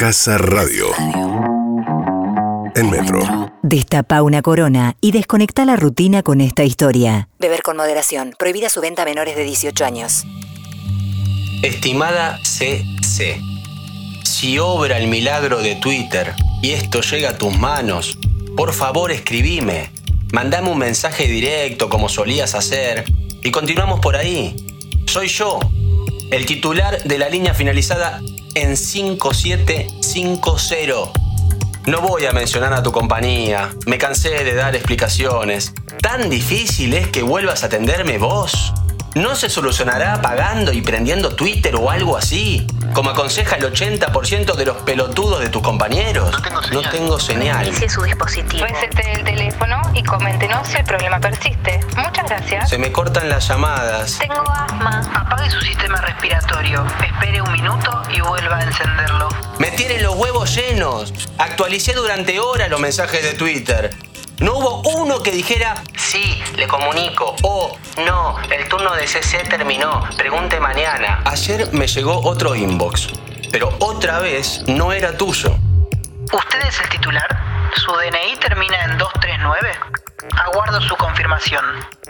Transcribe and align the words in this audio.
Casa 0.00 0.38
Radio. 0.38 0.86
En 2.74 2.88
Metro. 2.88 3.52
Destapa 3.62 4.22
una 4.22 4.40
corona 4.40 4.96
y 5.02 5.12
desconecta 5.12 5.66
la 5.66 5.76
rutina 5.76 6.22
con 6.22 6.40
esta 6.40 6.64
historia. 6.64 7.28
Beber 7.38 7.60
con 7.60 7.76
moderación. 7.76 8.34
Prohibida 8.38 8.70
su 8.70 8.80
venta 8.80 9.02
a 9.02 9.04
menores 9.04 9.36
de 9.36 9.44
18 9.44 9.84
años. 9.84 10.24
Estimada 11.62 12.38
CC, 12.42 13.42
si 14.24 14.58
obra 14.58 14.96
el 14.96 15.08
milagro 15.08 15.60
de 15.60 15.76
Twitter 15.76 16.32
y 16.62 16.70
esto 16.70 17.02
llega 17.02 17.32
a 17.32 17.36
tus 17.36 17.58
manos, 17.58 18.16
por 18.56 18.72
favor 18.72 19.12
escribime. 19.12 19.90
Mandame 20.32 20.70
un 20.70 20.78
mensaje 20.78 21.26
directo 21.26 21.90
como 21.90 22.08
solías 22.08 22.54
hacer 22.54 23.04
y 23.42 23.50
continuamos 23.50 24.00
por 24.00 24.16
ahí. 24.16 24.56
Soy 25.04 25.28
yo, 25.28 25.58
el 26.30 26.46
titular 26.46 27.02
de 27.02 27.18
la 27.18 27.28
línea 27.28 27.52
finalizada 27.52 28.22
en 28.54 28.76
5750. 28.76 31.12
No 31.86 32.00
voy 32.00 32.26
a 32.26 32.32
mencionar 32.32 32.74
a 32.74 32.82
tu 32.82 32.90
compañía, 32.92 33.70
me 33.86 33.96
cansé 33.98 34.44
de 34.44 34.54
dar 34.54 34.76
explicaciones. 34.76 35.72
¿Tan 36.02 36.28
difícil 36.28 36.92
es 36.94 37.08
que 37.08 37.22
vuelvas 37.22 37.62
a 37.62 37.66
atenderme 37.66 38.18
vos? 38.18 38.72
¿No 39.14 39.34
se 39.34 39.48
solucionará 39.50 40.22
pagando 40.22 40.72
y 40.72 40.82
prendiendo 40.82 41.34
Twitter 41.34 41.74
o 41.74 41.90
algo 41.90 42.16
así? 42.16 42.64
Como 42.92 43.10
aconseja 43.10 43.56
el 43.56 43.64
80% 43.64 44.54
de 44.54 44.64
los 44.64 44.76
pelotudos 44.78 45.40
de 45.40 45.48
tus 45.48 45.62
compañeros. 45.62 46.32
No 46.72 46.80
tengo 46.82 47.18
señal. 47.18 47.66
Inicie 47.66 47.88
su 47.88 48.02
dispositivo. 48.02 48.64
Resete 48.66 49.12
el 49.12 49.24
teléfono 49.24 49.80
y 49.94 50.04
coméntenos 50.04 50.68
si 50.68 50.76
el 50.76 50.84
problema 50.84 51.18
persiste. 51.18 51.80
Muchas 51.96 52.28
gracias. 52.28 52.68
Se 52.68 52.78
me 52.78 52.92
cortan 52.92 53.28
las 53.28 53.48
llamadas. 53.48 54.18
Tengo 54.18 54.44
asma. 54.48 55.00
Apague 55.12 55.50
su 55.50 55.60
sistema 55.60 56.00
respiratorio. 56.02 56.19
Espere 56.78 57.42
un 57.42 57.50
minuto 57.50 58.02
y 58.14 58.20
vuelva 58.20 58.58
a 58.58 58.62
encenderlo. 58.62 59.28
Me 59.58 59.72
tienen 59.72 60.04
los 60.04 60.14
huevos 60.14 60.54
llenos. 60.54 61.12
Actualicé 61.36 61.94
durante 61.94 62.38
horas 62.38 62.70
los 62.70 62.78
mensajes 62.78 63.24
de 63.24 63.32
Twitter. 63.34 63.90
No 64.38 64.56
hubo 64.56 64.82
uno 65.00 65.20
que 65.20 65.32
dijera, 65.32 65.82
sí, 65.98 66.40
le 66.56 66.68
comunico, 66.68 67.34
o 67.42 67.76
no, 68.06 68.38
el 68.50 68.68
turno 68.68 68.94
de 68.94 69.06
CC 69.06 69.38
terminó, 69.48 70.08
pregunte 70.16 70.60
mañana. 70.60 71.20
Ayer 71.24 71.70
me 71.72 71.86
llegó 71.88 72.20
otro 72.24 72.54
inbox, 72.54 73.08
pero 73.50 73.74
otra 73.80 74.20
vez 74.20 74.62
no 74.66 74.92
era 74.92 75.16
tuyo. 75.16 75.56
¿Usted 76.32 76.60
es 76.68 76.80
el 76.80 76.88
titular? 76.88 77.28
¿Su 77.74 77.90
DNI 77.92 78.36
termina 78.40 78.82
en 78.84 78.96
239? 78.96 79.70
Aguardo 80.46 80.80
su 80.82 80.96
confirmación. 80.96 81.64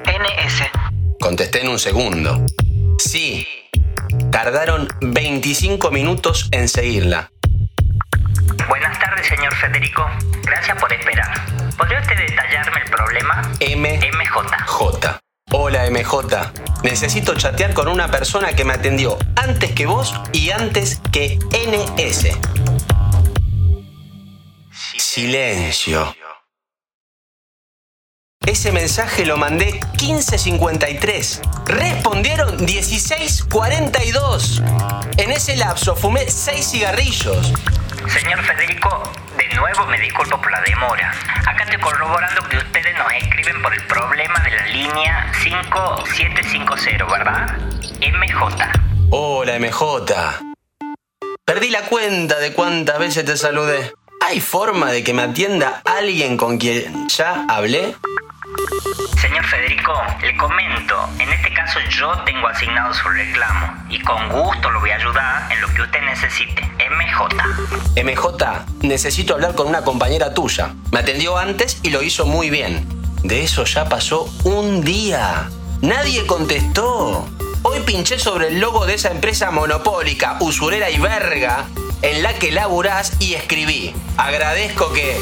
NS. 0.05 0.63
Contesté 1.19 1.63
en 1.63 1.69
un 1.69 1.79
segundo. 1.79 2.47
Sí. 2.99 3.60
Tardaron 4.31 4.89
25 5.01 5.91
minutos 5.91 6.49
en 6.53 6.69
seguirla. 6.69 7.31
Buenas 8.69 8.99
tardes, 8.99 9.27
señor 9.27 9.55
Federico. 9.57 10.09
Gracias 10.43 10.79
por 10.79 10.93
esperar. 10.93 11.29
¿Podría 11.77 12.01
usted 12.01 12.17
detallarme 12.17 12.81
el 12.85 12.91
problema? 12.91 13.43
M. 13.61 13.99
MJ. 13.99 14.65
J. 14.67 15.21
Hola 15.53 15.91
MJ. 15.91 16.53
Necesito 16.85 17.35
chatear 17.35 17.75
con 17.75 17.89
una 17.89 18.09
persona 18.09 18.53
que 18.53 18.65
me 18.65 18.75
atendió 18.75 19.19
antes 19.37 19.73
que 19.73 19.87
vos 19.87 20.15
y 20.33 20.51
antes 20.51 21.01
que 21.11 21.39
NS. 21.51 22.39
Silencio. 24.97 26.15
Ese 28.47 28.73
mensaje 28.73 29.27
lo 29.27 29.37
mandé 29.37 29.81
15.53. 29.99 31.60
Respondieron 31.71 32.59
16.42. 32.67 34.61
En 35.19 35.31
ese 35.31 35.55
lapso 35.57 35.95
fumé 35.95 36.29
6 36.29 36.69
cigarrillos. 36.69 37.53
Señor 38.09 38.43
Federico, 38.43 39.13
de 39.39 39.49
nuevo 39.55 39.87
me 39.87 40.01
disculpo 40.01 40.37
por 40.41 40.51
la 40.51 40.61
demora. 40.63 41.15
Acá 41.47 41.63
estoy 41.63 41.79
corroborando 41.79 42.43
que 42.49 42.57
ustedes 42.57 42.93
nos 42.99 43.13
escriben 43.13 43.63
por 43.63 43.73
el 43.73 43.87
problema 43.87 44.41
de 44.41 44.51
la 44.51 44.67
línea 44.67 45.33
5750, 45.45 47.05
¿verdad? 47.05 47.57
MJ. 48.01 48.73
Hola 49.11 49.57
MJ. 49.61 50.13
Perdí 51.45 51.71
la 51.71 51.83
cuenta 51.83 52.41
de 52.41 52.53
cuántas 52.53 52.99
veces 52.99 53.25
te 53.25 53.37
saludé. 53.37 53.93
¿Hay 54.27 54.41
forma 54.41 54.91
de 54.91 55.05
que 55.05 55.15
me 55.15 55.23
atienda 55.23 55.83
alguien 55.85 56.37
con 56.37 56.59
quien 56.59 57.09
ya 57.09 57.47
hablé? 57.49 57.95
Señor 59.21 59.45
Federico, 59.45 59.93
le 60.23 60.35
comento, 60.35 60.97
en 61.19 61.29
este 61.29 61.53
caso 61.53 61.79
yo 61.91 62.11
tengo 62.25 62.49
asignado 62.49 62.95
su 62.95 63.07
reclamo 63.07 63.85
y 63.91 64.01
con 64.01 64.31
gusto 64.31 64.71
lo 64.71 64.81
voy 64.81 64.91
a 64.91 64.97
ayudar 64.97 65.53
en 65.53 65.61
lo 65.61 65.69
que 65.75 65.83
usted 65.83 66.01
necesite. 66.01 66.63
MJ. 66.63 67.29
MJ, 68.03 68.65
necesito 68.81 69.35
hablar 69.35 69.55
con 69.55 69.69
una 69.69 69.83
compañera 69.83 70.33
tuya. 70.33 70.75
Me 70.91 71.01
atendió 71.01 71.37
antes 71.37 71.81
y 71.83 71.91
lo 71.91 72.03
hizo 72.03 72.25
muy 72.25 72.49
bien. 72.49 72.89
De 73.23 73.43
eso 73.43 73.65
ya 73.65 73.91
pasó 73.91 74.25
un 74.45 74.81
día. 74.81 75.51
Nadie 75.83 76.25
contestó. 76.25 77.29
Hoy 77.63 77.81
pinché 77.81 78.19
sobre 78.19 78.49
el 78.49 78.59
logo 78.59 78.87
de 78.87 78.95
esa 78.95 79.11
empresa 79.11 79.51
monopólica, 79.51 80.39
usurera 80.41 80.89
y 80.89 80.99
verga, 80.99 81.67
en 82.01 82.23
la 82.23 82.33
que 82.33 82.53
laburás 82.53 83.21
y 83.21 83.35
escribí. 83.35 83.95
Agradezco 84.17 84.91
que, 84.95 85.21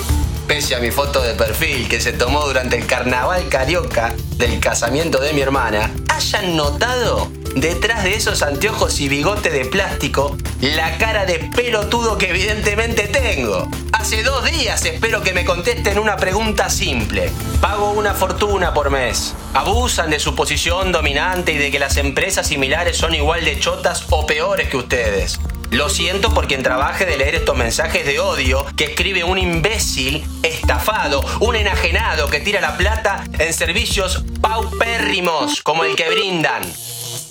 pese 0.49 0.75
a 0.75 0.81
mi 0.81 0.91
foto 0.91 1.21
de 1.21 1.35
perfil 1.35 1.89
que 1.89 2.01
se 2.01 2.13
tomó 2.13 2.47
durante 2.47 2.77
el 2.79 2.87
carnaval 2.87 3.49
carioca 3.51 4.15
del 4.39 4.59
casamiento 4.59 5.21
de 5.21 5.35
mi 5.35 5.43
hermana, 5.43 5.93
hayan 6.09 6.57
notado 6.57 7.31
detrás 7.55 8.03
de 8.03 8.15
esos 8.15 8.43
anteojos 8.43 8.99
y 9.01 9.09
bigote 9.09 9.51
de 9.51 9.67
plástico 9.67 10.37
la 10.61 10.97
cara 10.97 11.27
de 11.27 11.51
pelotudo 11.55 12.17
que 12.17 12.31
evidentemente 12.31 13.09
tengo. 13.09 13.69
Hace 13.93 14.23
dos 14.23 14.45
días 14.51 14.85
espero 14.87 15.23
que 15.23 15.35
me 15.35 15.45
contesten 15.45 15.99
una 15.99 16.17
pregunta 16.17 16.71
simple. 16.71 17.31
Pago 17.61 17.91
una 17.91 18.15
fortuna 18.15 18.73
por 18.73 18.91
mes. 18.91 19.35
Abusan 19.53 20.09
de 20.09 20.19
su 20.19 20.35
posición 20.35 20.93
dominante 20.93 21.53
y 21.53 21.59
de 21.59 21.71
que 21.71 21.79
las 21.79 21.99
empresas 21.99 22.47
similares 22.47 22.97
son 22.97 23.15
igual 23.15 23.45
de 23.45 23.61
chotas 23.61 24.07
o 24.09 24.27
peores 24.27 24.69
que 24.69 24.79
ustedes. 24.79 25.39
Lo 25.71 25.91
siento 25.91 26.33
por 26.33 26.47
quien 26.47 26.62
trabaje 26.62 27.05
de 27.05 27.19
leer 27.19 27.34
estos 27.34 27.55
mensajes 27.55 28.06
de 28.06 28.19
odio 28.21 28.65
que 28.75 28.84
escribe 28.84 29.23
un 29.23 29.37
imbécil 29.37 30.27
estafado, 30.43 31.23
un 31.41 31.56
enajenado 31.56 32.29
que 32.29 32.41
tira 32.41 32.62
la 32.62 32.79
plata 32.79 33.23
en 33.39 33.53
servicios 33.53 34.25
paupérrimos 34.41 35.62
como 35.62 35.84
el 35.84 35.95
que 35.95 36.09
brindan. 36.09 36.62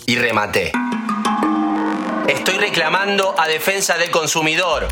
Y 0.05 0.17
rematé. 0.17 0.71
Estoy 2.27 2.57
reclamando 2.57 3.33
a 3.39 3.47
defensa 3.47 3.97
del 3.97 4.11
consumidor. 4.11 4.87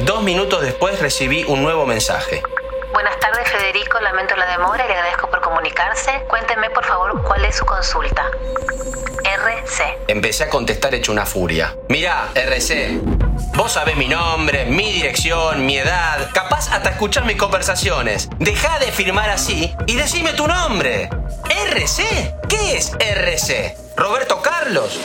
Dos 0.00 0.22
minutos 0.22 0.62
después 0.62 0.98
recibí 1.00 1.44
un 1.44 1.62
nuevo 1.62 1.84
mensaje. 1.84 2.42
Buenas 2.92 3.20
tardes, 3.20 3.50
Federico. 3.50 4.00
Lamento 4.00 4.34
la 4.34 4.46
demora 4.46 4.82
y 4.82 4.88
le 4.88 4.94
agradezco 4.94 5.28
por 5.28 5.42
comunicarse. 5.42 6.24
Cuénteme, 6.26 6.70
por 6.70 6.86
favor, 6.86 7.22
cuál 7.22 7.44
es 7.44 7.56
su 7.56 7.66
consulta. 7.66 8.30
RC. 9.28 9.98
Empecé 10.08 10.44
a 10.44 10.48
contestar 10.48 10.94
hecho 10.94 11.12
una 11.12 11.26
furia. 11.26 11.76
Mirá, 11.90 12.28
RC. 12.34 12.98
Vos 13.54 13.72
sabés 13.72 13.96
mi 13.96 14.08
nombre, 14.08 14.64
mi 14.64 14.90
dirección, 14.90 15.66
mi 15.66 15.76
edad, 15.76 16.30
capaz 16.32 16.72
hasta 16.72 16.90
escuchar 16.90 17.24
mis 17.24 17.36
conversaciones. 17.36 18.28
Deja 18.38 18.78
de 18.78 18.90
firmar 18.90 19.28
así 19.28 19.74
y 19.86 19.96
decime 19.96 20.32
tu 20.32 20.46
nombre. 20.46 21.10
¿RC? 21.70 22.34
¿Qué 22.48 22.76
es 22.76 22.92
RC? 22.98 23.76
¿Roberto 23.96 24.40
Carlos? 24.40 24.98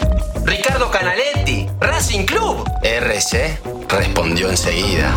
¿Ricardo 0.46 0.90
Canaletti? 0.90 1.68
¿Racing 1.80 2.26
Club? 2.26 2.70
RC 2.82 3.60
respondió 3.90 4.50
enseguida. 4.50 5.14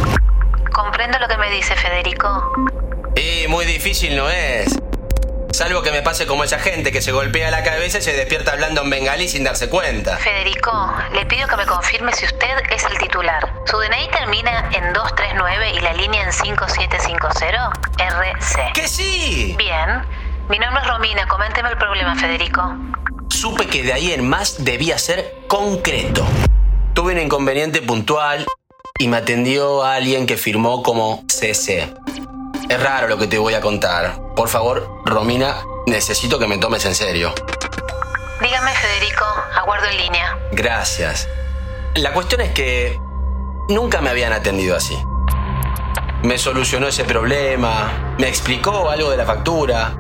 Comprendo 0.73 1.19
lo 1.21 1.29
que 1.29 1.37
me 1.37 1.51
dice 1.51 1.77
Federico. 1.77 2.53
Y 3.15 3.47
muy 3.49 3.67
difícil 3.67 4.17
no 4.17 4.29
es. 4.29 4.77
Salvo 5.57 5.81
que 5.81 5.91
me 5.91 6.03
pase 6.03 6.27
como 6.27 6.45
esa 6.45 6.59
gente 6.59 6.93
que 6.93 7.01
se 7.01 7.13
golpea 7.13 7.51
la 7.51 7.63
cabeza 7.63 7.97
y 7.97 8.03
se 8.03 8.13
despierta 8.13 8.53
hablando 8.53 8.83
en 8.83 8.91
bengalí 8.91 9.27
sin 9.27 9.43
darse 9.43 9.71
cuenta. 9.71 10.19
Federico, 10.19 10.95
le 11.15 11.25
pido 11.25 11.49
que 11.49 11.57
me 11.57 11.65
confirme 11.65 12.13
si 12.13 12.27
usted 12.27 12.59
es 12.71 12.85
el 12.85 12.99
titular. 12.99 13.55
¿Su 13.65 13.79
DNI 13.79 14.11
termina 14.11 14.69
en 14.75 14.93
239 14.93 15.73
y 15.79 15.81
la 15.81 15.95
línea 15.95 16.25
en 16.25 16.31
5750? 16.31 17.73
RC. 17.97 18.73
¡Que 18.75 18.87
sí! 18.87 19.55
Bien. 19.57 20.03
Mi 20.51 20.59
nombre 20.59 20.83
es 20.83 20.89
Romina. 20.89 21.27
Coménteme 21.27 21.71
el 21.71 21.79
problema, 21.79 22.15
Federico. 22.17 22.77
Supe 23.31 23.67
que 23.67 23.83
de 23.83 23.95
ahí 23.95 24.13
en 24.13 24.29
más 24.29 24.63
debía 24.63 24.99
ser 24.99 25.37
concreto. 25.49 26.27
Tuve 26.93 27.15
un 27.15 27.21
inconveniente 27.21 27.81
puntual 27.81 28.45
y 28.99 29.09
me 29.09 29.17
atendió 29.17 29.85
alguien 29.85 30.27
que 30.27 30.37
firmó 30.37 30.83
como 30.83 31.25
CC. 31.29 31.95
Es 32.69 32.83
raro 32.83 33.07
lo 33.09 33.17
que 33.17 33.27
te 33.27 33.39
voy 33.39 33.55
a 33.55 33.61
contar. 33.61 34.21
Por 34.35 34.49
favor, 34.49 35.01
Romina, 35.05 35.63
necesito 35.87 36.39
que 36.39 36.47
me 36.47 36.59
tomes 36.59 36.85
en 36.85 36.95
serio. 36.95 37.33
Dígame, 38.41 38.73
Federico. 38.73 39.25
Aguardo 39.55 39.87
en 39.87 39.97
línea. 39.97 40.39
Gracias. 40.53 41.29
La 41.95 42.13
cuestión 42.13 42.41
es 42.41 42.51
que 42.51 42.99
nunca 43.69 44.01
me 44.01 44.11
habían 44.11 44.33
atendido 44.33 44.77
así. 44.77 44.99
Me 46.23 46.39
solucionó 46.39 46.89
ese 46.89 47.05
problema, 47.05 48.15
me 48.19 48.29
explicó 48.29 48.91
algo 48.91 49.11
de 49.11 49.17
la 49.17 49.25
factura, 49.25 49.97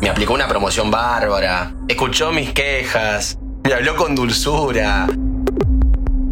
me 0.00 0.08
aplicó 0.08 0.34
una 0.34 0.46
promoción 0.46 0.90
bárbara, 0.90 1.74
escuchó 1.88 2.30
mis 2.30 2.52
quejas, 2.52 3.38
me 3.64 3.74
habló 3.74 3.96
con 3.96 4.14
dulzura, 4.14 5.06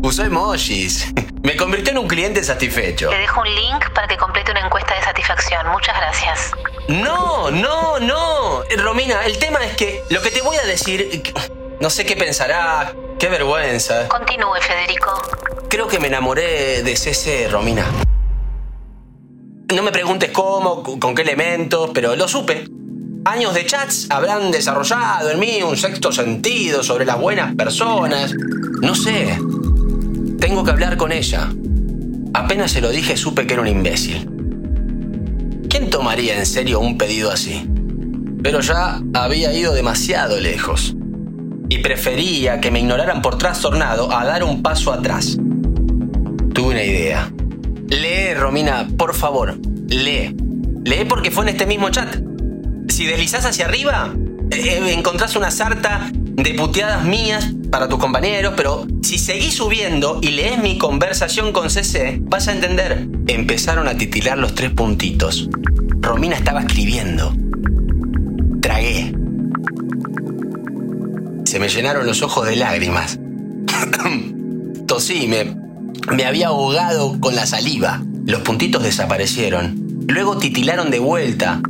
usó 0.03 0.23
emojis. 0.25 1.13
Me 1.45 1.59
convirtió 1.59 1.93
en 1.93 1.99
un 1.99 2.09
cliente 2.09 2.43
satisfecho. 2.43 3.11
Le 3.11 3.19
dejo 3.19 3.43
un 3.43 3.55
link 3.55 3.91
para 3.91 4.09
que 4.09 4.17
complete 4.17 4.51
una 4.51 4.65
encuesta 4.65 4.95
de 4.95 5.03
satisfacción. 5.03 5.69
Muchas 5.69 5.95
gracias. 5.95 6.51
No, 6.89 7.51
no, 7.51 8.01
no. 8.01 8.63
Romina, 8.79 9.27
el 9.27 9.39
tema 9.39 9.63
es 9.63 9.77
que 9.77 10.03
lo 10.09 10.23
que 10.23 10.31
te 10.31 10.41
voy 10.41 10.57
a 10.57 10.65
decir, 10.65 11.23
no 11.81 11.91
sé 11.91 12.07
qué 12.07 12.17
pensará, 12.17 12.95
qué 13.19 13.29
vergüenza. 13.29 14.09
Continúe, 14.09 14.55
Federico. 14.63 15.21
Creo 15.69 15.87
que 15.87 15.99
me 15.99 16.07
enamoré 16.09 16.83
de 16.83 16.97
CC, 16.97 17.47
Romina. 17.51 17.85
No 19.75 19.83
me 19.83 19.93
preguntes 19.93 20.31
cómo, 20.31 20.83
con 20.83 21.15
qué 21.15 21.21
elementos, 21.21 21.91
pero 21.93 22.17
lo 22.17 22.27
supe. 22.27 22.65
Años 23.27 23.53
de 23.53 23.67
chats 23.67 24.07
habrán 24.09 24.51
desarrollado 24.51 25.31
en 25.31 25.39
mí 25.39 25.63
un 25.63 25.77
sexto 25.77 26.11
sentido 26.11 26.83
sobre 26.83 27.05
las 27.05 27.19
buenas 27.21 27.55
personas. 27.55 28.33
No 28.81 28.95
sé. 28.95 29.39
Tengo 30.45 30.63
que 30.63 30.73
hablar 30.73 30.99
con 30.99 31.11
ella. 31.11 31.49
Apenas 32.35 32.73
se 32.73 32.83
lo 32.83 32.91
dije 32.91 33.17
supe 33.17 33.47
que 33.47 33.55
era 33.55 33.63
un 33.63 33.69
imbécil. 33.69 34.29
¿Quién 35.71 35.89
tomaría 35.89 36.37
en 36.39 36.45
serio 36.45 36.81
un 36.81 36.99
pedido 36.99 37.31
así? 37.31 37.67
Pero 38.43 38.61
ya 38.61 39.01
había 39.15 39.55
ido 39.55 39.73
demasiado 39.73 40.39
lejos. 40.39 40.95
Y 41.71 41.79
prefería 41.79 42.61
que 42.61 42.71
me 42.71 42.81
ignoraran 42.81 43.23
por 43.23 43.39
trastornado 43.39 44.13
a 44.13 44.27
dar 44.27 44.45
un 44.45 44.63
paso 44.63 44.93
atrás. 44.93 45.39
Tuve 46.53 46.73
una 46.73 46.85
idea. 46.85 47.33
Lee, 47.89 48.35
Romina, 48.35 48.87
por 48.99 49.15
favor, 49.15 49.59
lee. 49.89 50.37
Lee 50.85 51.07
porque 51.09 51.31
fue 51.31 51.45
en 51.45 51.49
este 51.49 51.65
mismo 51.65 51.89
chat. 51.89 52.17
Si 52.91 53.07
deslizás 53.07 53.47
hacia 53.47 53.65
arriba, 53.65 54.13
eh, 54.51 54.57
eh, 54.59 54.93
encontrás 54.93 55.37
una 55.37 55.51
sarta 55.51 56.11
de 56.13 56.53
puteadas 56.53 57.03
mías 57.03 57.51
para 57.75 57.89
tus 57.89 57.99
compañeros, 57.99 58.55
pero 58.57 58.87
si 59.03 59.19
seguís 59.19 59.55
subiendo 59.55 60.21
y 60.23 60.29
lees 60.29 60.63
mi 60.63 60.79
conversación 60.79 61.53
con 61.53 61.71
CC, 61.71 62.21
vas 62.21 62.47
a 62.47 62.53
entender. 62.53 63.09
Empezaron 63.27 63.89
a 63.89 63.97
titilar 63.97 64.39
los 64.39 64.55
tres 64.55 64.71
puntitos. 64.71 65.49
Romina 66.01 66.37
estaba 66.37 66.61
escribiendo. 66.61 67.35
Tragué. 68.63 69.13
Se 71.47 71.59
me 71.59 71.69
llenaron 71.69 72.07
los 72.07 72.23
ojos 72.23 72.47
de 72.47 72.55
lágrimas. 72.55 73.19
Tosí, 74.87 75.27
me, 75.27 75.57
me 76.15 76.27
había 76.27 76.47
ahogado 76.47 77.19
con 77.19 77.35
la 77.35 77.45
saliva. 77.45 78.05
Los 78.25 78.43
puntitos 78.43 78.85
desaparecieron. 78.85 80.05
Luego 80.07 80.39
titilaron 80.39 80.93
de 80.93 81.01
vuelta. 81.01 81.61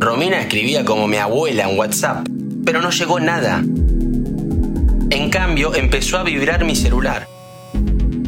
Romina 0.00 0.40
escribía 0.40 0.84
como 0.84 1.06
mi 1.06 1.18
abuela 1.18 1.70
en 1.70 1.78
WhatsApp 1.78 2.26
pero 2.66 2.82
no 2.82 2.90
llegó 2.90 3.20
nada. 3.20 3.62
En 5.10 5.30
cambio, 5.30 5.74
empezó 5.74 6.18
a 6.18 6.24
vibrar 6.24 6.64
mi 6.64 6.74
celular. 6.74 7.28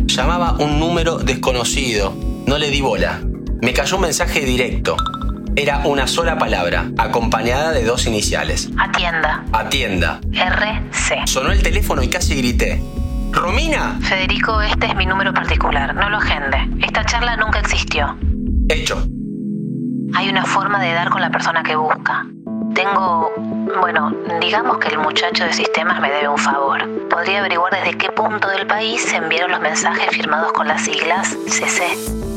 Llamaba 0.06 0.56
un 0.58 0.78
número 0.78 1.18
desconocido. 1.18 2.14
No 2.46 2.56
le 2.56 2.70
di 2.70 2.80
bola. 2.80 3.20
Me 3.60 3.72
cayó 3.72 3.96
un 3.96 4.02
mensaje 4.02 4.40
directo. 4.40 4.96
Era 5.56 5.82
una 5.86 6.06
sola 6.06 6.38
palabra, 6.38 6.90
acompañada 6.96 7.72
de 7.72 7.84
dos 7.84 8.06
iniciales. 8.06 8.70
Atienda. 8.78 9.44
Atienda. 9.52 10.20
RC. 10.32 11.26
Sonó 11.26 11.50
el 11.50 11.62
teléfono 11.62 12.00
y 12.02 12.08
casi 12.08 12.36
grité. 12.36 12.80
¡Romina! 13.32 13.98
Federico, 14.00 14.60
este 14.62 14.86
es 14.86 14.94
mi 14.94 15.04
número 15.04 15.34
particular. 15.34 15.94
No 15.96 16.08
lo 16.08 16.18
agende. 16.18 16.58
Esta 16.80 17.04
charla 17.04 17.36
nunca 17.36 17.58
existió. 17.58 18.16
Hecho. 18.68 19.04
Hay 20.14 20.28
una 20.28 20.44
forma 20.44 20.80
de 20.80 20.92
dar 20.92 21.10
con 21.10 21.20
la 21.20 21.30
persona 21.30 21.62
que 21.62 21.74
busca. 21.74 22.24
Tengo, 22.74 23.30
bueno, 23.80 24.12
digamos 24.40 24.78
que 24.78 24.88
el 24.88 24.98
muchacho 24.98 25.44
de 25.44 25.52
sistemas 25.52 26.00
me 26.00 26.10
debe 26.10 26.28
un 26.28 26.38
favor. 26.38 26.86
Podría 27.08 27.40
averiguar 27.40 27.72
desde 27.72 27.98
qué 27.98 28.10
punto 28.10 28.48
del 28.48 28.66
país 28.66 29.02
se 29.02 29.16
enviaron 29.16 29.50
los 29.50 29.60
mensajes 29.60 30.08
firmados 30.10 30.52
con 30.52 30.66
las 30.68 30.82
siglas 30.82 31.36
CC. 31.46 31.84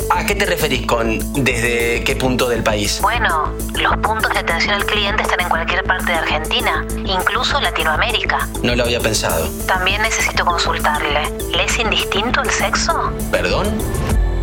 ¿A 0.10 0.26
qué 0.26 0.36
te 0.36 0.46
referís 0.46 0.86
con 0.86 1.20
desde 1.44 2.04
qué 2.04 2.16
punto 2.16 2.50
del 2.50 2.64
país? 2.64 3.00
Bueno, 3.02 3.54
los 3.76 3.98
puntos 3.98 4.32
de 4.34 4.40
atención 4.40 4.76
al 4.76 4.86
cliente 4.86 5.24
están 5.24 5.40
en 5.40 5.50
cualquier 5.50 5.84
parte 5.84 6.12
de 6.12 6.18
Argentina, 6.18 6.86
incluso 7.06 7.62
Latinoamérica. 7.62 8.48
No 8.62 8.76
lo 8.76 8.84
había 8.84 9.00
pensado. 9.00 9.48
También 9.68 10.02
necesito 10.02 10.46
consultarle. 10.46 11.30
¿Le 11.56 11.64
es 11.64 11.80
indistinto 11.80 12.42
el 12.42 12.50
sexo? 12.50 13.12
¿Perdón? 13.32 13.68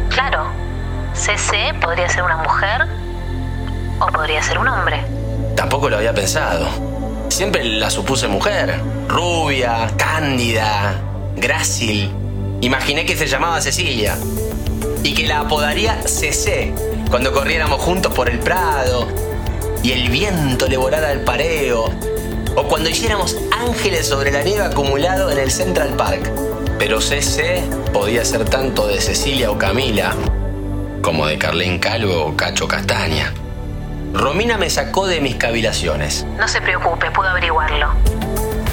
Claro. 0.08 0.46
CC 1.12 1.75
podría 1.81 2.08
ser 2.08 2.23
una 2.23 2.38
mujer 2.38 2.87
o 4.00 4.06
podría 4.06 4.43
ser 4.43 4.58
un 4.58 4.69
hombre. 4.69 5.05
Tampoco 5.59 5.91
lo 5.91 5.97
había 5.97 6.15
pensado. 6.15 6.69
Siempre 7.31 7.65
la 7.65 7.91
supuse 7.91 8.29
mujer. 8.29 8.81
Rubia, 9.09 9.91
cándida, 9.97 11.03
grácil. 11.35 12.13
Imaginé 12.61 13.05
que 13.05 13.17
se 13.17 13.27
llamaba 13.27 13.61
Cecilia. 13.61 14.17
Y 15.03 15.15
que 15.15 15.27
la 15.27 15.41
apodaría 15.41 16.01
CC 16.07 16.73
cuando 17.11 17.33
corriéramos 17.33 17.81
juntos 17.81 18.15
por 18.15 18.31
el 18.31 18.39
Prado. 18.39 19.09
Y 19.83 19.91
el 19.91 20.11
viento 20.11 20.69
le 20.69 20.77
volara 20.77 21.11
al 21.11 21.23
pareo. 21.23 21.87
O 22.55 22.63
cuando 22.69 22.89
hiciéramos 22.89 23.37
ángeles 23.51 24.07
sobre 24.07 24.31
la 24.31 24.45
nieve 24.45 24.63
acumulado 24.63 25.29
en 25.29 25.39
el 25.39 25.51
Central 25.51 25.97
Park. 25.97 26.31
Pero 26.79 27.01
CC 27.01 27.65
podía 27.93 28.25
ser 28.25 28.45
tanto 28.45 28.87
de 28.87 29.01
Cecilia 29.01 29.51
o 29.51 29.59
Camila 29.59 30.15
como 31.03 31.27
de 31.27 31.37
Carlín 31.37 31.81
Calvo 31.81 32.27
o 32.27 32.37
Cacho 32.37 32.69
Castaña. 32.69 33.35
Romina 34.13 34.57
me 34.57 34.71
sacó 34.71 35.07
de 35.07 35.21
mis 35.21 35.37
cavilaciones. 35.37 36.25
No 36.39 36.49
se 36.49 36.61
preocupe, 36.61 37.11
puedo 37.11 37.29
averiguarlo. 37.29 37.93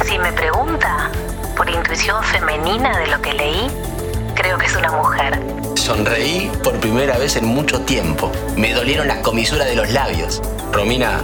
Si 0.06 0.18
me 0.18 0.32
pregunta 0.32 1.10
por 1.58 1.70
intuición 1.70 2.24
femenina 2.24 2.98
de 2.98 3.08
lo 3.08 3.22
que 3.22 3.34
leí, 3.34 3.68
creo 4.34 4.58
que 4.58 4.66
es 4.66 4.76
una 4.76 4.92
mujer. 4.92 5.40
Sonreí 5.76 6.52
por 6.64 6.80
primera 6.80 7.18
vez 7.18 7.36
en 7.36 7.46
mucho 7.46 7.82
tiempo. 7.82 8.32
Me 8.56 8.74
dolieron 8.74 9.08
las 9.08 9.18
comisuras 9.18 9.68
de 9.68 9.76
los 9.76 9.92
labios. 9.92 10.42
Romina, 10.72 11.22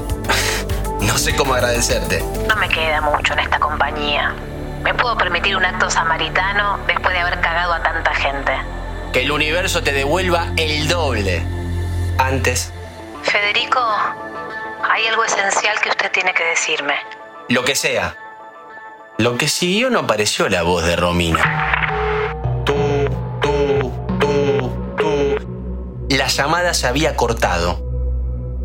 no 1.02 1.18
sé 1.18 1.34
cómo 1.36 1.54
agradecerte. 1.54 2.24
No 2.48 2.56
me 2.58 2.68
queda 2.68 3.02
mucho 3.02 3.34
en 3.34 3.40
esta 3.40 3.60
compañía. 3.60 4.36
Me 4.84 4.94
puedo 4.94 5.18
permitir 5.18 5.56
un 5.56 5.64
acto 5.64 5.90
samaritano 5.90 6.80
después 6.86 7.14
de 7.14 7.22
haber 7.22 7.40
cagado 7.40 7.74
a 7.74 7.82
tanta 7.82 8.14
gente. 8.14 8.52
Que 9.14 9.22
el 9.22 9.32
universo 9.32 9.84
te 9.84 9.94
devuelva 9.94 10.52
el 10.58 10.88
doble. 10.90 11.44
Antes 12.18 12.74
Federico, 13.32 13.80
hay 14.84 15.08
algo 15.08 15.24
esencial 15.24 15.80
que 15.82 15.88
usted 15.88 16.12
tiene 16.12 16.34
que 16.34 16.44
decirme. 16.44 16.96
Lo 17.48 17.64
que 17.64 17.76
sea. 17.76 18.18
Lo 19.20 19.38
que 19.38 19.48
siguió 19.48 19.90
no 19.90 20.06
pareció 20.06 20.50
la 20.50 20.64
voz 20.64 20.84
de 20.84 20.98
Romina. 20.98 22.34
Tú, 22.66 22.76
tú, 23.42 23.90
tú, 24.20 24.72
tú. 24.98 26.08
La 26.10 26.28
llamada 26.28 26.74
se 26.74 26.88
había 26.88 27.16
cortado. 27.16 27.82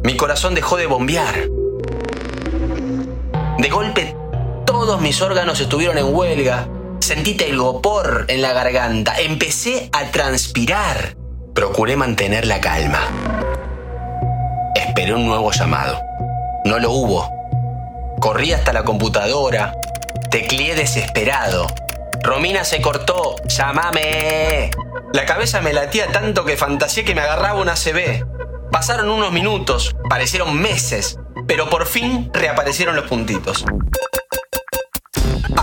Mi 0.02 0.16
corazón 0.16 0.56
dejó 0.56 0.76
de 0.76 0.86
bombear. 0.86 1.48
De 3.58 3.68
golpe, 3.70 4.16
todos 4.64 5.00
mis 5.00 5.22
órganos 5.22 5.60
estuvieron 5.60 5.96
en 5.96 6.12
huelga. 6.12 6.66
Sentí 6.98 7.36
el 7.38 7.56
gopor 7.56 8.24
en 8.26 8.42
la 8.42 8.52
garganta. 8.52 9.14
Empecé 9.20 9.90
a 9.92 10.10
transpirar. 10.10 11.14
Procuré 11.54 11.96
mantener 11.96 12.46
la 12.46 12.60
calma. 12.60 13.06
Esperé 14.96 15.12
un 15.12 15.26
nuevo 15.26 15.52
llamado. 15.52 16.02
No 16.64 16.78
lo 16.78 16.90
hubo. 16.90 17.30
Corrí 18.18 18.54
hasta 18.54 18.72
la 18.72 18.82
computadora. 18.82 19.74
Tecleé 20.30 20.74
desesperado. 20.74 21.66
Romina 22.22 22.64
se 22.64 22.80
cortó. 22.80 23.36
¡Llámame! 23.46 24.70
La 25.12 25.26
cabeza 25.26 25.60
me 25.60 25.74
latía 25.74 26.06
tanto 26.12 26.46
que 26.46 26.56
fantaseé 26.56 27.04
que 27.04 27.14
me 27.14 27.20
agarraba 27.20 27.60
una 27.60 27.74
CB. 27.74 28.24
Pasaron 28.72 29.10
unos 29.10 29.32
minutos, 29.32 29.94
parecieron 30.08 30.58
meses, 30.58 31.18
pero 31.46 31.68
por 31.68 31.84
fin 31.84 32.30
reaparecieron 32.32 32.96
los 32.96 33.04
puntitos. 33.04 33.66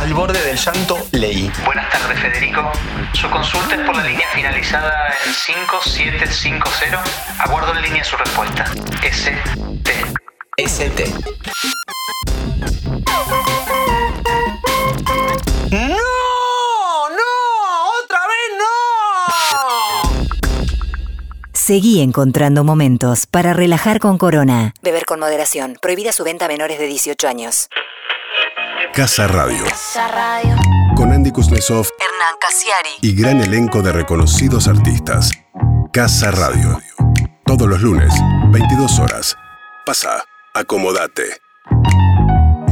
Al 0.04 0.14
borde 0.14 0.44
del 0.44 0.58
llanto 0.58 0.98
leí. 1.14 1.50
Buenas 1.64 1.90
tardes, 1.90 2.20
Federico. 2.20 2.70
Su 3.14 3.30
consulta 3.30 3.76
es 3.76 3.82
por 3.86 3.96
la 3.96 4.04
línea 4.04 4.28
finalizada 4.34 5.14
en 5.26 5.34
5750. 5.34 7.02
Aguardo 7.40 7.74
en 7.74 7.84
línea 7.84 8.04
su 8.04 8.18
respuesta. 8.18 8.66
ST. 9.02 9.34
ST. 10.58 11.06
¡No! 15.72 15.88
¡No! 17.10 17.32
¡Otra 18.04 18.20
vez 18.28 18.50
no! 18.60 18.68
Seguí 21.54 22.02
encontrando 22.02 22.66
momentos 22.66 23.26
para 23.26 23.54
relajar 23.54 24.00
con 24.00 24.18
Corona. 24.18 24.74
Beber 24.82 25.06
con 25.06 25.22
moderación. 25.22 25.78
Prohibida 25.82 26.12
su 26.12 26.26
venta 26.26 26.44
a 26.44 26.50
menores 26.50 26.78
de 26.78 26.88
18 26.88 27.26
años. 27.26 27.70
Casa 28.94 29.28
Radio. 29.28 29.64
Casa 29.66 30.08
Radio. 30.08 30.56
Con 30.96 31.12
Andy 31.12 31.32
Kuznetsov 31.32 31.88
Hernán 32.00 32.36
Casiari. 32.40 32.90
y 33.02 33.14
gran 33.16 33.42
elenco 33.42 33.82
de 33.82 33.92
reconocidos 33.92 34.68
artistas. 34.68 35.32
Casa 35.92 36.30
Radio. 36.32 36.80
Todos 37.46 37.68
los 37.68 37.82
lunes, 37.82 38.14
22 38.52 39.00
horas. 39.00 39.36
Pasa, 39.86 40.24
acomodate. 40.54 41.24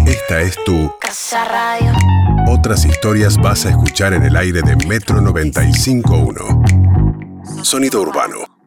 Esta 0.06 0.42
es 0.42 0.64
tu 0.64 0.94
Casa 1.00 1.44
Radio. 1.46 1.92
otras 2.48 2.86
historias 2.86 3.38
vas 3.38 3.66
a 3.66 3.70
escuchar 3.70 4.14
en 4.14 4.22
el 4.24 4.36
aire 4.36 4.62
de 4.62 4.76
Metro 4.88 5.20
95.1. 5.22 7.64
Sonido 7.64 8.02
urbano. 8.02 8.61